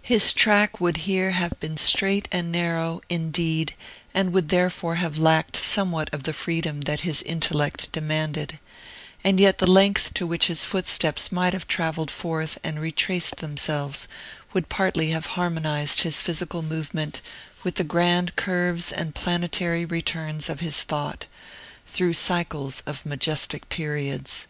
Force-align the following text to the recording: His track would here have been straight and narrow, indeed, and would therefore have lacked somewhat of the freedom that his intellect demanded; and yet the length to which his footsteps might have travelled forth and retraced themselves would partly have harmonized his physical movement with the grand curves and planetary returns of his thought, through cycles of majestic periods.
His 0.00 0.32
track 0.32 0.80
would 0.80 0.96
here 1.04 1.32
have 1.32 1.60
been 1.60 1.76
straight 1.76 2.26
and 2.32 2.50
narrow, 2.50 3.02
indeed, 3.10 3.74
and 4.14 4.32
would 4.32 4.48
therefore 4.48 4.94
have 4.94 5.18
lacked 5.18 5.56
somewhat 5.58 6.08
of 6.10 6.22
the 6.22 6.32
freedom 6.32 6.80
that 6.88 7.00
his 7.00 7.20
intellect 7.20 7.92
demanded; 7.92 8.58
and 9.22 9.38
yet 9.38 9.58
the 9.58 9.70
length 9.70 10.14
to 10.14 10.26
which 10.26 10.46
his 10.46 10.64
footsteps 10.64 11.30
might 11.30 11.52
have 11.52 11.66
travelled 11.68 12.10
forth 12.10 12.56
and 12.64 12.80
retraced 12.80 13.36
themselves 13.40 14.08
would 14.54 14.70
partly 14.70 15.10
have 15.10 15.26
harmonized 15.36 16.00
his 16.00 16.22
physical 16.22 16.62
movement 16.62 17.20
with 17.62 17.74
the 17.74 17.84
grand 17.84 18.36
curves 18.36 18.90
and 18.90 19.14
planetary 19.14 19.84
returns 19.84 20.48
of 20.48 20.60
his 20.60 20.82
thought, 20.82 21.26
through 21.86 22.14
cycles 22.14 22.82
of 22.86 23.04
majestic 23.04 23.68
periods. 23.68 24.46